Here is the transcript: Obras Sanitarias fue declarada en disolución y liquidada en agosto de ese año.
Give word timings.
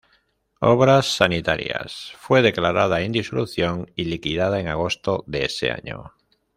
Obras 0.61 1.15
Sanitarias 1.15 2.13
fue 2.17 2.41
declarada 2.41 3.01
en 3.01 3.11
disolución 3.11 3.91
y 3.95 4.05
liquidada 4.05 4.59
en 4.59 4.67
agosto 4.67 5.23
de 5.27 5.45
ese 5.45 5.69
año. 5.69 6.13